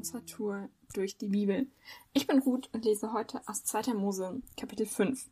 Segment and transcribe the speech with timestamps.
[0.00, 1.66] unserer Tour durch die Bibel.
[2.14, 3.92] Ich bin Ruth und lese heute aus 2.
[3.92, 5.28] Mose, Kapitel 5.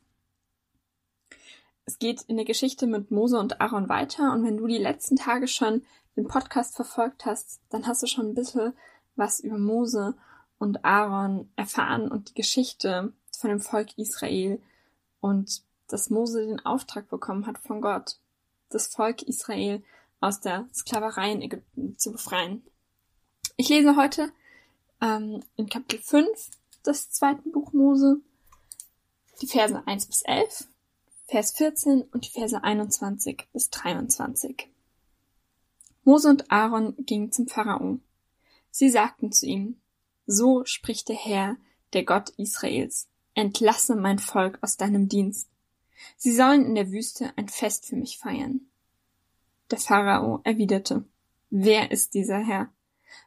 [1.87, 5.17] Es geht in der Geschichte mit Mose und Aaron weiter und wenn du die letzten
[5.17, 5.87] Tage schon
[6.17, 8.75] den Podcast verfolgt hast, dann hast du schon ein bisschen
[9.17, 10.19] was über Mose
[10.59, 14.61] und Aaron erfahren und die Geschichte von dem Volk Israel
[15.21, 18.21] und dass Mose den Auftrag bekommen hat von Gott,
[18.69, 19.83] das Volk Israel
[20.21, 22.63] aus der Sklaverei in Ägypten zu befreien.
[23.57, 24.31] Ich lese heute
[25.01, 26.29] ähm, in Kapitel 5
[26.87, 28.21] des zweiten Buch Mose
[29.41, 30.69] die Verse 1 bis 11,
[31.27, 34.69] Vers 14 und die Verse 21 bis 23.
[36.05, 38.01] Mose und Aaron gingen zum Pharao.
[38.71, 39.81] Sie sagten zu ihm,
[40.27, 41.57] so spricht der Herr,
[41.93, 45.49] der Gott Israels, entlasse mein Volk aus deinem Dienst.
[46.17, 48.63] Sie sollen in der Wüste ein Fest für mich feiern.
[49.71, 51.05] Der Pharao erwiderte,
[51.51, 52.73] wer ist dieser Herr?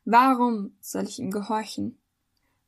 [0.05, 1.97] Warum soll ich ihm gehorchen?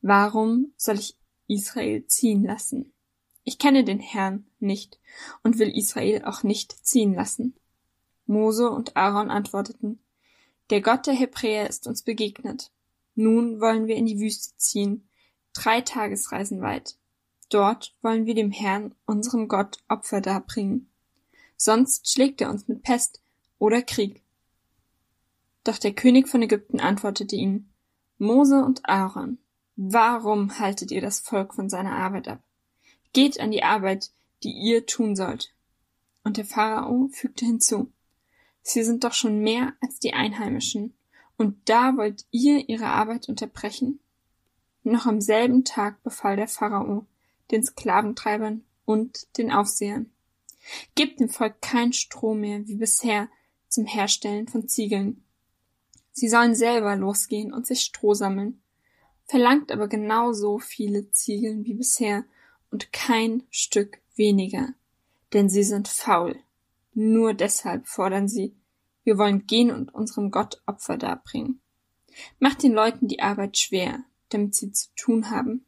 [0.02, 2.94] Warum soll ich Israel ziehen lassen?
[3.44, 5.00] Ich kenne den Herrn nicht
[5.44, 7.56] und will Israel auch nicht ziehen lassen.
[8.26, 10.00] Mose und Aaron antworteten,
[10.70, 12.72] der Gott der Hebräer ist uns begegnet.
[13.16, 15.08] Nun wollen wir in die Wüste ziehen,
[15.54, 16.98] drei Tagesreisen weit.
[17.50, 20.90] Dort wollen wir dem Herrn, unserem Gott, Opfer darbringen.
[21.58, 23.22] Sonst schlägt er uns mit Pest
[23.60, 24.24] oder Krieg.
[25.64, 27.70] Doch der König von Ägypten antwortete ihm,
[28.18, 29.38] Mose und Aaron,
[29.76, 32.42] warum haltet ihr das Volk von seiner Arbeit ab?
[33.14, 34.12] Geht an die Arbeit,
[34.44, 35.54] die ihr tun sollt.
[36.24, 37.92] Und der Pharao fügte hinzu,
[38.62, 40.94] Sie sind doch schon mehr als die Einheimischen,
[41.38, 44.00] und da wollt ihr ihre Arbeit unterbrechen?
[44.84, 47.06] Noch am selben Tag befahl der Pharao
[47.52, 50.10] den Sklaventreibern und den Aufsehern.
[50.96, 53.30] Gebt dem Volk kein Stroh mehr wie bisher
[53.68, 55.24] zum Herstellen von Ziegeln.
[56.14, 58.62] Sie sollen selber losgehen und sich Stroh sammeln.
[59.26, 62.24] Verlangt aber genauso viele Ziegeln wie bisher
[62.70, 64.70] und kein Stück weniger,
[65.34, 66.36] denn sie sind faul.
[66.94, 68.56] Nur deshalb fordern sie,
[69.04, 71.60] wir wollen gehen und unserem Gott Opfer darbringen.
[72.40, 75.66] Macht den Leuten die Arbeit schwer, damit sie zu tun haben.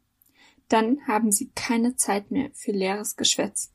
[0.68, 3.72] Dann haben sie keine Zeit mehr für leeres Geschwätz.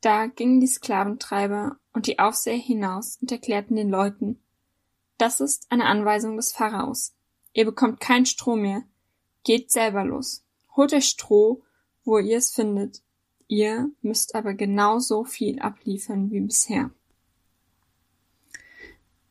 [0.00, 4.41] Da gingen die Sklaventreiber und die Aufseher hinaus und erklärten den Leuten,
[5.22, 7.14] das ist eine Anweisung des Pharaos.
[7.52, 8.82] Ihr bekommt kein Stroh mehr.
[9.44, 10.42] Geht selber los.
[10.74, 11.62] Holt euch Stroh,
[12.04, 13.02] wo ihr es findet.
[13.46, 16.90] Ihr müsst aber genauso viel abliefern wie bisher.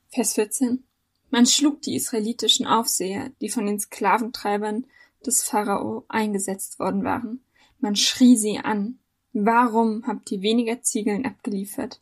[0.08, 0.82] Vers 14.
[1.30, 4.86] Man schlug die israelitischen Aufseher, die von den Sklaventreibern
[5.26, 7.44] des Pharao eingesetzt worden waren.
[7.82, 9.00] Man schrie sie an.
[9.34, 12.00] Warum habt ihr weniger Ziegeln abgeliefert?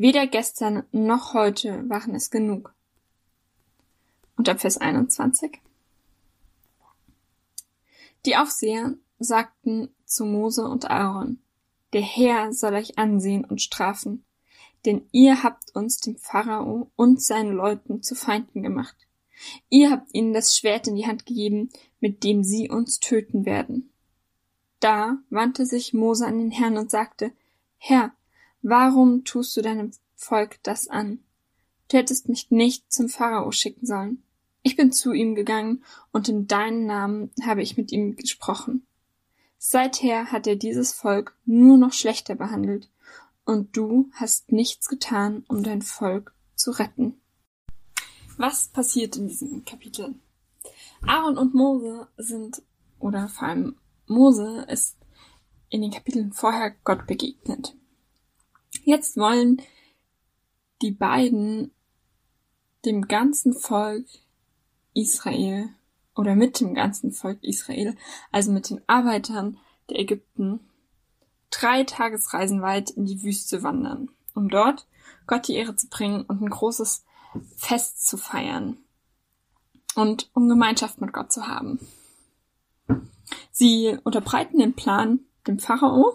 [0.00, 2.72] Weder gestern noch heute waren es genug.
[4.36, 5.58] Und ab Vers 21.
[8.24, 11.40] Die Aufseher sagten zu Mose und Aaron,
[11.92, 14.24] der Herr soll euch ansehen und strafen,
[14.86, 18.94] denn ihr habt uns dem Pharao und seinen Leuten zu Feinden gemacht.
[19.68, 23.90] Ihr habt ihnen das Schwert in die Hand gegeben, mit dem sie uns töten werden.
[24.78, 27.32] Da wandte sich Mose an den Herrn und sagte,
[27.78, 28.12] Herr,
[28.62, 31.20] warum tust du deinem Volk das an?
[31.88, 34.22] Du hättest mich nicht zum Pharao schicken sollen.
[34.62, 38.86] Ich bin zu ihm gegangen und in deinem Namen habe ich mit ihm gesprochen.
[39.58, 42.88] Seither hat er dieses Volk nur noch schlechter behandelt,
[43.44, 47.18] und du hast nichts getan, um dein Volk zu retten.
[48.36, 50.14] Was passiert in diesem Kapitel?
[51.06, 52.62] Aaron und Mose sind,
[52.98, 53.76] oder vor allem
[54.06, 54.96] Mose ist
[55.70, 57.74] in den Kapiteln vorher Gott begegnet.
[58.84, 59.60] Jetzt wollen
[60.82, 61.72] die beiden
[62.84, 64.06] dem ganzen Volk
[64.94, 65.68] Israel
[66.14, 67.96] oder mit dem ganzen Volk Israel,
[68.32, 69.58] also mit den Arbeitern
[69.90, 70.60] der Ägypten,
[71.50, 74.86] drei Tagesreisen weit in die Wüste wandern, um dort
[75.26, 77.04] Gott die Ehre zu bringen und ein großes
[77.56, 78.78] Fest zu feiern
[79.94, 81.78] und um Gemeinschaft mit Gott zu haben.
[83.50, 86.14] Sie unterbreiten den Plan dem Pharao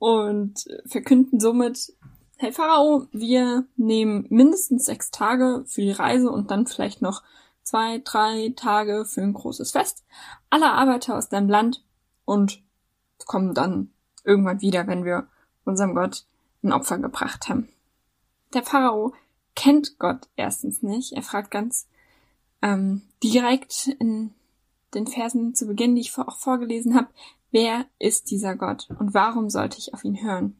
[0.00, 1.92] und verkünden somit,
[2.38, 7.22] hey Pharao, wir nehmen mindestens sechs Tage für die Reise und dann vielleicht noch
[7.64, 10.04] zwei, drei Tage für ein großes Fest.
[10.48, 11.84] Alle Arbeiter aus deinem Land
[12.24, 12.62] und
[13.26, 13.90] kommen dann
[14.24, 15.28] irgendwann wieder, wenn wir
[15.66, 16.24] unserem Gott
[16.62, 17.68] ein Opfer gebracht haben.
[18.54, 19.12] Der Pharao
[19.54, 21.12] kennt Gott erstens nicht.
[21.12, 21.86] Er fragt ganz
[22.62, 24.32] ähm, direkt in
[24.94, 27.08] den Versen zu Beginn, die ich auch vorgelesen habe,
[27.50, 30.56] wer ist dieser Gott und warum sollte ich auf ihn hören?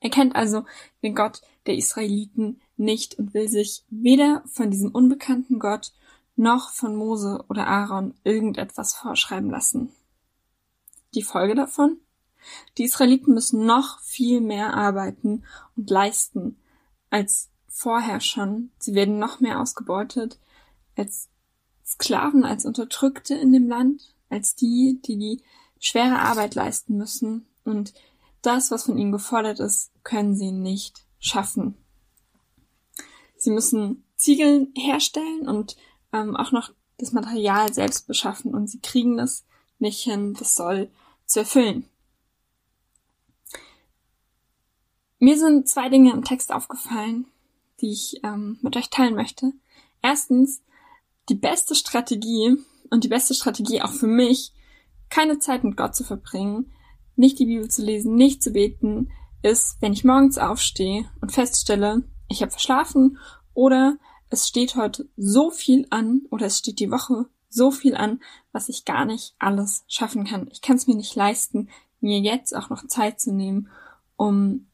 [0.00, 0.64] Er kennt also
[1.02, 5.92] den Gott der Israeliten nicht und will sich weder von diesem unbekannten Gott
[6.36, 9.90] noch von Mose oder Aaron irgendetwas vorschreiben lassen.
[11.14, 11.98] Die Folge davon?
[12.76, 15.44] Die Israeliten müssen noch viel mehr arbeiten
[15.76, 16.56] und leisten
[17.10, 18.70] als vorher schon.
[18.78, 20.38] Sie werden noch mehr ausgebeutet
[20.96, 21.28] als
[21.84, 25.42] Sklaven, als Unterdrückte in dem Land, als die, die die
[25.80, 27.46] schwere Arbeit leisten müssen.
[27.64, 27.94] Und
[28.42, 31.76] das, was von ihnen gefordert ist, können sie nicht schaffen.
[33.36, 35.76] Sie müssen Ziegeln herstellen und
[36.12, 39.44] ähm, auch noch das Material selbst beschaffen und sie kriegen das
[39.78, 40.90] nicht hin, das soll
[41.26, 41.88] zu erfüllen.
[45.20, 47.26] Mir sind zwei Dinge im Text aufgefallen,
[47.80, 49.52] die ich ähm, mit euch teilen möchte.
[50.02, 50.62] Erstens,
[51.28, 52.56] die beste Strategie
[52.90, 54.52] und die beste Strategie auch für mich,
[55.10, 56.72] keine Zeit mit Gott zu verbringen,
[57.16, 59.10] nicht die Bibel zu lesen, nicht zu beten,
[59.42, 63.18] ist, wenn ich morgens aufstehe und feststelle, ich habe verschlafen
[63.54, 63.98] oder
[64.30, 68.20] es steht heute so viel an oder es steht die Woche so viel an,
[68.52, 70.48] was ich gar nicht alles schaffen kann.
[70.52, 71.70] Ich kann es mir nicht leisten,
[72.00, 73.68] mir jetzt auch noch Zeit zu nehmen,
[74.16, 74.66] um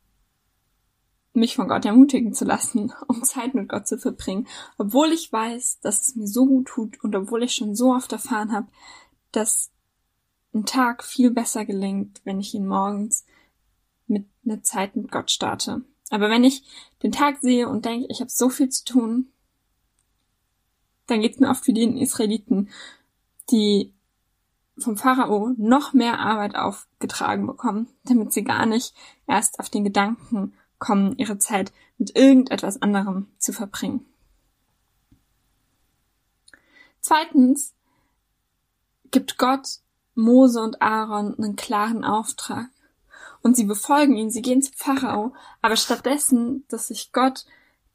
[1.33, 4.47] mich von Gott ermutigen zu lassen, um Zeit mit Gott zu verbringen,
[4.79, 8.13] obwohl ich weiß, dass es mir so gut tut und obwohl ich schon so oft
[8.13, 8.69] erfahren habe,
[9.33, 9.71] dass
[10.55, 13.25] ein Tag viel besser gelingt, wenn ich ihn morgens
[14.07, 15.83] mit einer Zeit mit Gott starte.
[16.11, 16.63] Aber wenn ich
[17.03, 19.33] den Tag sehe und denke, ich habe so viel zu tun,
[21.07, 22.71] dann geht's mir oft wie den Israeliten,
[23.51, 23.93] die
[24.79, 28.95] vom Pharao noch mehr Arbeit aufgetragen bekommen, damit sie gar nicht
[29.27, 34.05] erst auf den Gedanken kommen, ihre Zeit mit irgendetwas anderem zu verbringen.
[37.01, 37.75] Zweitens
[39.11, 39.81] gibt Gott
[40.15, 42.69] Mose und Aaron einen klaren Auftrag.
[43.43, 47.45] Und sie befolgen ihn, sie gehen zu Pharao, aber stattdessen, dass sich Gott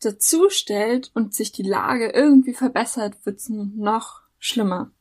[0.01, 4.91] dazu stellt und sich die Lage irgendwie verbessert, wird's noch schlimmer.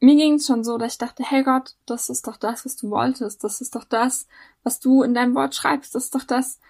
[0.00, 2.76] mir ging es schon so, dass ich dachte, hey Gott, das ist doch das, was
[2.76, 3.42] du wolltest.
[3.42, 4.26] Das ist doch das,
[4.62, 5.94] was du in deinem Wort schreibst.
[5.94, 6.60] Das ist doch das,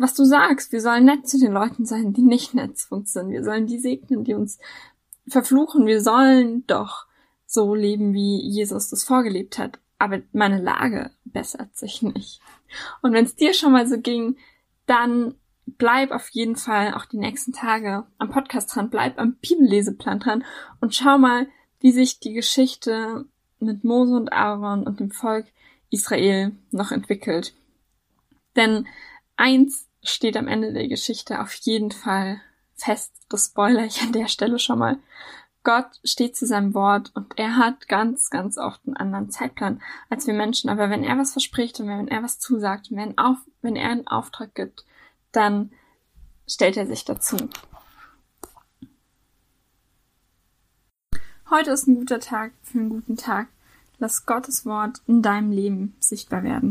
[0.00, 0.72] was du sagst.
[0.72, 3.28] Wir sollen nett zu den Leuten sein, die nicht nett zu uns sind.
[3.28, 4.58] Wir sollen die segnen, die uns
[5.28, 5.86] verfluchen.
[5.86, 7.06] Wir sollen doch
[7.46, 9.78] so leben, wie Jesus das vorgelebt hat.
[9.98, 12.40] Aber meine Lage bessert sich nicht.
[13.02, 14.36] Und wenn es dir schon mal so ging,
[14.86, 15.34] dann
[15.66, 20.44] bleib auf jeden Fall auch die nächsten Tage am Podcast dran, bleib am Bibelleseplan dran
[20.80, 21.46] und schau mal,
[21.80, 23.26] wie sich die Geschichte
[23.58, 25.46] mit Mose und Aaron und dem Volk
[25.90, 27.54] Israel noch entwickelt.
[28.56, 28.86] Denn
[29.36, 32.40] eins steht am Ende der Geschichte auf jeden Fall
[32.74, 34.98] fest, das spoiler ich an der Stelle schon mal.
[35.62, 40.26] Gott steht zu seinem Wort und er hat ganz, ganz oft einen anderen Zeitplan als
[40.26, 40.70] wir Menschen.
[40.70, 43.90] Aber wenn er was verspricht und wenn er was zusagt und wenn, auf, wenn er
[43.90, 44.86] einen Auftrag gibt,
[45.32, 45.70] dann
[46.48, 47.36] stellt er sich dazu.
[51.50, 53.48] Heute ist ein guter Tag für einen guten Tag.
[53.98, 56.68] Lass Gottes Wort in deinem Leben sichtbar werden.